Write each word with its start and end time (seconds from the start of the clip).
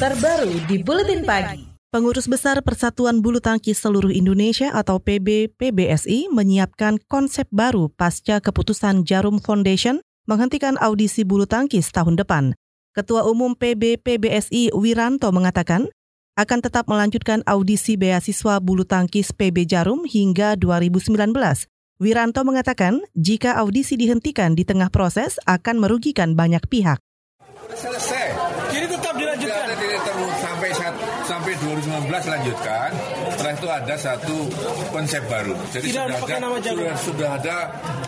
terbaru 0.00 0.56
di 0.64 0.80
Buletin 0.80 1.28
Pagi. 1.28 1.68
Pengurus 1.92 2.24
Besar 2.24 2.56
Persatuan 2.64 3.20
Bulu 3.20 3.36
Tangkis 3.36 3.84
Seluruh 3.84 4.08
Indonesia 4.08 4.72
atau 4.72 4.96
PB 4.96 5.52
PBSI 5.60 6.32
menyiapkan 6.32 6.96
konsep 7.04 7.44
baru 7.52 7.92
pasca 7.92 8.40
keputusan 8.40 9.04
Jarum 9.04 9.44
Foundation 9.44 10.00
menghentikan 10.24 10.80
audisi 10.80 11.20
bulu 11.20 11.44
tangkis 11.44 11.92
tahun 11.92 12.16
depan. 12.16 12.56
Ketua 12.96 13.28
Umum 13.28 13.52
PB 13.52 14.00
PBSI 14.00 14.72
Wiranto 14.72 15.28
mengatakan 15.36 15.92
akan 16.40 16.58
tetap 16.64 16.88
melanjutkan 16.88 17.44
audisi 17.44 18.00
beasiswa 18.00 18.56
bulu 18.56 18.88
tangkis 18.88 19.36
PB 19.36 19.68
Jarum 19.68 20.08
hingga 20.08 20.56
2019. 20.56 21.12
Wiranto 22.00 22.40
mengatakan 22.48 23.04
jika 23.12 23.52
audisi 23.60 24.00
dihentikan 24.00 24.56
di 24.56 24.64
tengah 24.64 24.88
proses 24.88 25.36
akan 25.44 25.76
merugikan 25.76 26.32
banyak 26.32 26.64
pihak. 26.72 27.04
16 32.08 32.32
lanjutkan. 32.32 32.90
Setelah 33.36 33.52
itu 33.52 33.68
ada 33.68 33.94
satu 34.00 34.36
konsep 34.88 35.22
baru. 35.28 35.54
Jadi 35.74 35.84
Tidak 35.92 36.04
sudah 36.08 36.18
ada 36.24 36.36
nama 36.40 36.56
sudah, 36.60 36.94
sudah 36.96 37.30
ada 37.36 37.56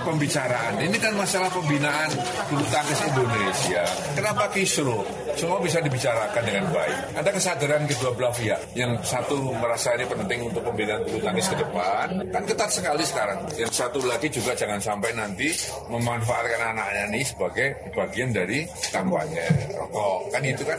pembicaraan. 0.02 0.72
Ini 0.80 0.96
kan 0.96 1.12
masalah 1.16 1.50
pembinaan 1.52 2.08
bulu 2.48 2.64
tangkis 2.72 3.00
Indonesia. 3.04 3.82
Kenapa 4.16 4.48
kisru? 4.52 5.04
Semua 5.36 5.58
bisa 5.64 5.80
dibicarakan 5.80 6.42
dengan 6.44 6.64
baik. 6.72 6.96
Ada 7.16 7.30
kesadaran 7.32 7.82
kedua 7.88 8.10
belah 8.12 8.32
pihak. 8.32 8.60
Yang 8.76 8.92
satu 9.04 9.36
merasa 9.56 9.96
ini 9.96 10.04
penting 10.04 10.38
untuk 10.48 10.62
pembinaan 10.64 11.00
bulu 11.08 11.18
tangkis 11.20 11.46
ke 11.52 11.56
depan. 11.60 12.06
Kan 12.32 12.42
ketat 12.48 12.70
sekali 12.72 13.04
sekarang. 13.04 13.38
Yang 13.56 13.72
satu 13.72 14.00
lagi 14.04 14.28
juga 14.28 14.52
jangan 14.56 14.80
sampai 14.80 15.10
nanti 15.16 15.48
memanfaatkan 15.88 16.60
anaknya 16.76 17.04
ini 17.12 17.20
sebagai 17.24 17.92
bagian 17.92 18.32
dari 18.32 18.64
kampanye 18.92 19.46
rokok. 19.76 20.18
Kan 20.32 20.42
itu 20.44 20.62
kan. 20.64 20.78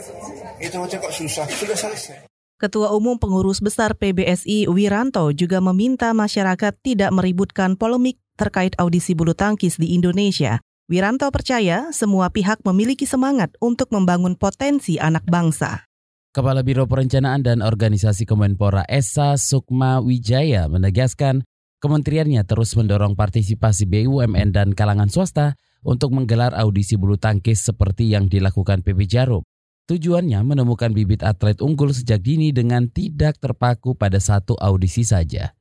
Itu 0.61 0.77
aja 0.81 0.97
kok 1.01 1.13
susah. 1.13 1.45
Sudah 1.49 1.77
selesai. 1.77 2.32
Ketua 2.63 2.95
Umum 2.95 3.19
Pengurus 3.19 3.59
Besar 3.59 3.91
PBSI 3.91 4.71
Wiranto 4.71 5.35
juga 5.35 5.59
meminta 5.59 6.15
masyarakat 6.15 6.71
tidak 6.79 7.11
meributkan 7.11 7.75
polemik 7.75 8.23
terkait 8.39 8.71
audisi 8.79 9.11
bulu 9.11 9.35
tangkis 9.35 9.75
di 9.75 9.91
Indonesia. 9.91 10.63
Wiranto 10.87 11.27
percaya 11.27 11.91
semua 11.91 12.31
pihak 12.31 12.63
memiliki 12.63 13.03
semangat 13.03 13.51
untuk 13.59 13.91
membangun 13.91 14.39
potensi 14.39 14.95
anak 14.95 15.27
bangsa. 15.27 15.83
Kepala 16.31 16.63
Biro 16.63 16.87
Perencanaan 16.87 17.43
dan 17.43 17.59
Organisasi 17.59 18.23
Kemenpora 18.23 18.87
Esa 18.87 19.35
Sukma 19.35 19.99
Wijaya 19.99 20.71
menegaskan 20.71 21.43
kementeriannya 21.83 22.47
terus 22.47 22.79
mendorong 22.79 23.19
partisipasi 23.19 23.91
BUMN 23.91 24.55
dan 24.55 24.71
kalangan 24.71 25.11
swasta 25.11 25.59
untuk 25.83 26.15
menggelar 26.15 26.55
audisi 26.55 26.95
bulu 26.95 27.19
tangkis 27.19 27.59
seperti 27.59 28.07
yang 28.15 28.31
dilakukan 28.31 28.87
PB 28.87 29.03
Jarum. 29.03 29.43
Tujuannya 29.83 30.47
menemukan 30.47 30.95
bibit 30.95 31.27
atlet 31.27 31.59
unggul 31.59 31.91
sejak 31.91 32.23
dini 32.23 32.55
dengan 32.55 32.87
tidak 32.87 33.35
terpaku 33.43 33.91
pada 33.91 34.15
satu 34.15 34.55
audisi 34.55 35.03
saja 35.03 35.51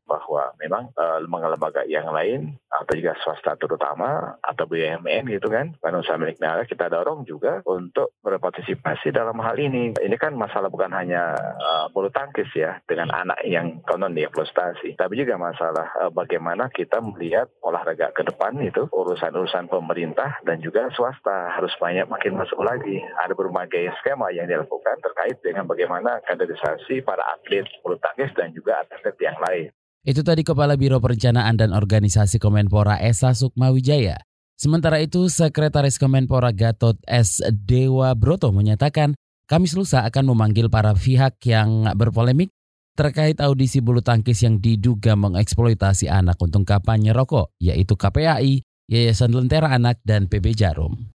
memang 0.60 0.92
uh, 0.96 1.18
lembaga-lembaga 1.20 1.84
yang 1.88 2.08
lain 2.10 2.56
atau 2.72 2.92
juga 2.96 3.12
swasta 3.20 3.52
terutama 3.60 4.40
atau 4.40 4.64
BUMN 4.64 5.28
gitu 5.28 5.52
kan 5.52 5.76
badan 5.78 6.00
usaha 6.00 6.16
milik 6.16 6.40
negara 6.40 6.64
kita 6.64 6.88
dorong 6.88 7.28
juga 7.28 7.60
untuk 7.68 8.16
berpartisipasi 8.24 9.12
dalam 9.12 9.36
hal 9.44 9.60
ini. 9.60 9.92
Ini 9.92 10.16
kan 10.16 10.32
masalah 10.32 10.72
bukan 10.72 10.92
hanya 10.96 11.36
uh, 11.36 11.86
bulu 11.92 12.08
tangkis 12.08 12.48
ya 12.56 12.80
dengan 12.88 13.12
anak 13.12 13.44
yang 13.44 13.84
konon 13.84 14.16
dieksploitasi 14.16 14.96
tapi 14.96 15.20
juga 15.20 15.36
masalah 15.36 15.92
uh, 16.00 16.10
bagaimana 16.10 16.72
kita 16.72 17.04
melihat 17.04 17.52
olahraga 17.60 18.10
ke 18.16 18.24
depan 18.24 18.56
itu 18.64 18.88
urusan-urusan 18.88 19.68
pemerintah 19.68 20.40
dan 20.48 20.64
juga 20.64 20.88
swasta 20.96 21.52
harus 21.52 21.72
banyak 21.76 22.08
makin 22.08 22.40
masuk 22.40 22.60
lagi. 22.64 23.04
Ada 23.20 23.36
berbagai 23.36 23.92
skema 24.00 24.32
yang 24.32 24.48
dilakukan 24.48 24.96
terkait 25.04 25.36
dengan 25.44 25.68
bagaimana 25.68 26.24
kaderisasi 26.24 27.04
para 27.04 27.22
atlet 27.36 27.68
bulu 27.84 28.00
tangkis 28.00 28.32
dan 28.32 28.54
juga 28.56 28.80
atlet 28.80 29.16
yang 29.20 29.36
lain 29.38 29.68
itu 30.02 30.26
tadi 30.26 30.42
Kepala 30.42 30.74
Biro 30.74 30.98
Perencanaan 30.98 31.54
dan 31.54 31.70
Organisasi 31.70 32.42
Kemenpora 32.42 32.98
Esa 32.98 33.30
Sukmawijaya. 33.34 34.18
Sementara 34.58 34.98
itu, 35.02 35.26
Sekretaris 35.30 35.98
Kemenpora 35.98 36.50
Gatot 36.50 36.98
S. 37.06 37.42
Dewa 37.50 38.14
Broto 38.14 38.50
menyatakan 38.50 39.14
Kamis 39.52 39.76
lusa 39.76 40.06
akan 40.08 40.32
memanggil 40.32 40.72
para 40.72 40.96
pihak 40.96 41.36
yang 41.44 41.84
berpolemik 41.92 42.48
terkait 42.96 43.36
audisi 43.36 43.84
bulu 43.84 44.00
tangkis 44.00 44.40
yang 44.44 44.56
diduga 44.56 45.12
mengeksploitasi 45.12 46.08
anak 46.08 46.40
untuk 46.40 46.64
kampanye 46.64 47.12
rokok, 47.12 47.52
yaitu 47.60 47.92
KPAI, 47.92 48.64
Yayasan 48.88 49.32
Lentera 49.32 49.72
Anak, 49.72 50.00
dan 50.08 50.28
PB 50.28 50.56
Jarum. 50.56 51.12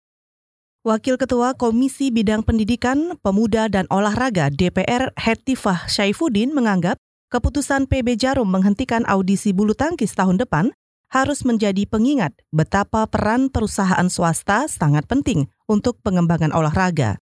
Wakil 0.83 1.15
Ketua 1.15 1.55
Komisi 1.55 2.11
Bidang 2.11 2.43
Pendidikan, 2.43 3.21
Pemuda, 3.21 3.71
dan 3.71 3.87
Olahraga 3.87 4.51
DPR 4.51 5.15
Hetifah 5.15 5.87
Syaifuddin 5.87 6.51
menganggap 6.51 6.99
keputusan 7.33 7.89
PB 7.89 8.13
Jarum 8.21 8.45
menghentikan 8.45 9.01
audisi 9.09 9.57
bulu 9.57 9.73
tangkis 9.73 10.13
tahun 10.13 10.37
depan 10.37 10.69
harus 11.09 11.41
menjadi 11.41 11.89
pengingat 11.89 12.37
betapa 12.53 13.09
peran 13.09 13.49
perusahaan 13.49 14.05
swasta 14.05 14.69
sangat 14.69 15.09
penting 15.09 15.49
untuk 15.65 15.97
pengembangan 16.05 16.53
olahraga. 16.53 17.17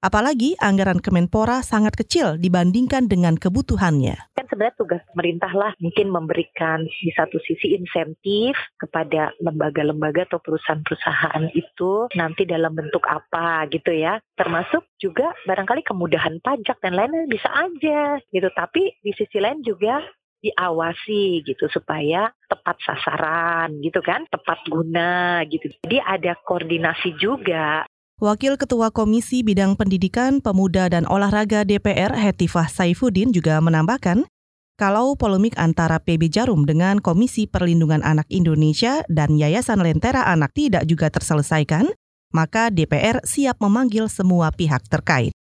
Apalagi 0.00 0.56
anggaran 0.56 1.04
Kemenpora 1.04 1.60
sangat 1.60 1.94
kecil 2.00 2.40
dibandingkan 2.40 3.12
dengan 3.12 3.36
kebutuhannya. 3.36 4.31
Sebenarnya 4.52 4.76
tugas 4.76 5.00
pemerintah 5.08 5.48
lah 5.56 5.72
mungkin 5.80 6.12
memberikan 6.12 6.84
di 6.84 7.08
satu 7.16 7.40
sisi 7.40 7.72
insentif 7.72 8.52
kepada 8.76 9.32
lembaga-lembaga 9.40 10.28
atau 10.28 10.44
perusahaan-perusahaan 10.44 11.48
itu 11.56 12.12
nanti 12.12 12.44
dalam 12.44 12.76
bentuk 12.76 13.00
apa 13.08 13.64
gitu 13.72 13.96
ya. 13.96 14.20
Termasuk 14.36 14.84
juga 15.00 15.32
barangkali 15.48 15.80
kemudahan 15.88 16.36
pajak 16.44 16.76
dan 16.84 17.00
lain-lain 17.00 17.32
bisa 17.32 17.48
aja 17.48 18.20
gitu. 18.28 18.52
Tapi 18.52 18.92
di 19.00 19.16
sisi 19.16 19.40
lain 19.40 19.64
juga 19.64 20.04
diawasi 20.44 21.48
gitu 21.48 21.64
supaya 21.72 22.28
tepat 22.52 22.76
sasaran 22.84 23.72
gitu 23.80 24.04
kan, 24.04 24.28
tepat 24.28 24.60
guna 24.68 25.40
gitu. 25.48 25.72
Jadi 25.88 25.96
ada 25.96 26.36
koordinasi 26.44 27.16
juga 27.16 27.88
Wakil 28.22 28.54
Ketua 28.54 28.94
Komisi 28.94 29.42
Bidang 29.42 29.74
Pendidikan, 29.74 30.38
Pemuda 30.38 30.86
dan 30.86 31.10
Olahraga 31.10 31.66
DPR 31.66 32.14
Hetifah 32.14 32.70
Saifuddin 32.70 33.34
juga 33.34 33.58
menambahkan, 33.58 34.22
kalau 34.80 35.14
polemik 35.14 35.52
antara 35.60 36.00
PB 36.00 36.32
Jarum 36.32 36.64
dengan 36.64 36.98
Komisi 36.98 37.44
Perlindungan 37.44 38.00
Anak 38.00 38.26
Indonesia 38.32 39.04
dan 39.12 39.36
Yayasan 39.36 39.84
Lentera 39.84 40.24
Anak 40.26 40.56
tidak 40.56 40.88
juga 40.88 41.12
terselesaikan, 41.12 41.92
maka 42.32 42.72
DPR 42.72 43.20
siap 43.22 43.60
memanggil 43.60 44.08
semua 44.08 44.48
pihak 44.50 44.88
terkait. 44.88 45.36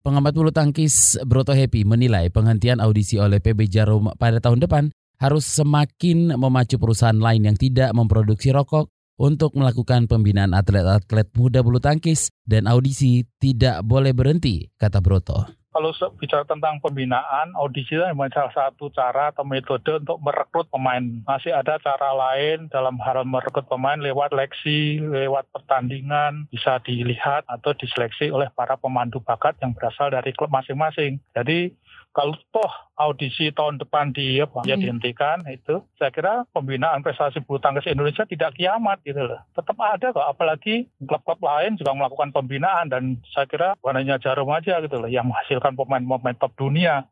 Pengamat 0.00 0.32
bulu 0.32 0.50
tangkis 0.50 1.20
Broto 1.22 1.52
Happy 1.52 1.84
menilai 1.84 2.32
penghentian 2.32 2.80
audisi 2.80 3.20
oleh 3.20 3.38
PB 3.38 3.68
Jarum 3.68 4.10
pada 4.16 4.40
tahun 4.40 4.64
depan 4.64 4.84
harus 5.20 5.44
semakin 5.44 6.34
memacu 6.34 6.80
perusahaan 6.80 7.20
lain 7.20 7.44
yang 7.44 7.56
tidak 7.56 7.92
memproduksi 7.92 8.50
rokok 8.50 8.88
untuk 9.20 9.52
melakukan 9.52 10.08
pembinaan 10.08 10.56
atlet-atlet 10.56 11.28
muda 11.36 11.60
bulu 11.60 11.76
tangkis 11.76 12.32
dan 12.48 12.64
audisi 12.64 13.28
tidak 13.36 13.84
boleh 13.84 14.16
berhenti, 14.16 14.72
kata 14.80 15.04
Broto. 15.04 15.59
Kalau 15.70 15.94
bicara 16.18 16.42
tentang 16.42 16.82
pembinaan, 16.82 17.54
audisi 17.54 17.94
itu 17.94 18.02
memang 18.02 18.26
salah 18.34 18.50
satu 18.50 18.90
cara 18.90 19.30
atau 19.30 19.46
metode 19.46 20.02
untuk 20.02 20.18
merekrut 20.18 20.66
pemain. 20.66 21.02
Masih 21.22 21.54
ada 21.54 21.78
cara 21.78 22.10
lain 22.10 22.66
dalam 22.74 22.98
hal 22.98 23.22
merekrut 23.22 23.70
pemain 23.70 23.94
lewat 24.02 24.34
leksi, 24.34 24.98
lewat 24.98 25.46
pertandingan, 25.54 26.50
bisa 26.50 26.82
dilihat 26.82 27.46
atau 27.46 27.70
diseleksi 27.78 28.34
oleh 28.34 28.50
para 28.50 28.74
pemandu 28.74 29.22
bakat 29.22 29.54
yang 29.62 29.70
berasal 29.70 30.10
dari 30.10 30.34
klub 30.34 30.50
masing-masing. 30.50 31.22
Jadi 31.38 31.70
kalau 32.10 32.34
toh 32.50 32.72
audisi 32.98 33.54
tahun 33.54 33.78
depan 33.78 34.10
di 34.10 34.42
apa, 34.42 34.66
ya 34.66 34.74
dihentikan 34.74 35.46
itu, 35.46 35.78
saya 35.94 36.10
kira 36.10 36.42
pembinaan 36.50 37.06
prestasi 37.06 37.38
bulu 37.46 37.62
tangkis 37.62 37.86
Indonesia 37.86 38.26
tidak 38.26 38.58
kiamat 38.58 38.98
gitu 39.06 39.22
loh. 39.22 39.38
Tetap 39.54 39.78
ada 39.78 40.10
kok, 40.10 40.26
apalagi 40.26 40.90
klub-klub 40.98 41.38
lain 41.38 41.78
juga 41.78 41.94
melakukan 41.94 42.34
pembinaan 42.34 42.90
dan 42.90 43.22
saya 43.30 43.46
kira 43.46 43.78
bukan 43.78 44.02
hanya 44.02 44.18
Jarum 44.18 44.50
aja 44.50 44.82
gitu 44.82 44.98
loh 44.98 45.06
yang 45.06 45.30
menghasilkan 45.30 45.78
pemain-pemain 45.78 46.36
top 46.36 46.52
dunia. 46.58 47.06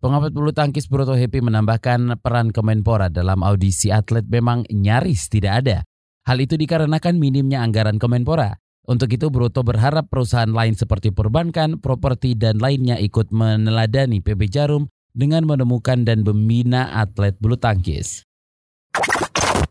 Pengamat 0.00 0.32
bulu 0.32 0.50
tangkis 0.50 0.88
Broto 0.88 1.12
Happy 1.12 1.44
menambahkan 1.44 2.18
peran 2.24 2.50
Kemenpora 2.50 3.12
dalam 3.12 3.44
audisi 3.44 3.92
atlet 3.92 4.24
memang 4.24 4.64
nyaris 4.72 5.28
tidak 5.28 5.62
ada. 5.62 5.78
Hal 6.24 6.40
itu 6.40 6.56
dikarenakan 6.56 7.20
minimnya 7.20 7.60
anggaran 7.60 8.00
Kemenpora. 8.00 8.56
Untuk 8.88 9.12
itu 9.12 9.28
Broto 9.28 9.60
berharap 9.60 10.08
perusahaan 10.08 10.48
lain 10.48 10.72
seperti 10.72 11.12
perbankan, 11.12 11.78
properti 11.78 12.32
dan 12.34 12.58
lainnya 12.58 12.96
ikut 12.96 13.28
meneladani 13.28 14.24
PB 14.24 14.48
Jarum 14.48 14.88
dengan 15.12 15.44
menemukan 15.44 16.06
dan 16.06 16.24
membina 16.24 16.94
atlet 16.96 17.36
bulu 17.36 17.60
tangkis. 17.60 18.24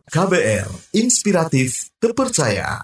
KBR, 0.09 0.97
inspiratif, 0.97 1.93
terpercaya. 2.01 2.81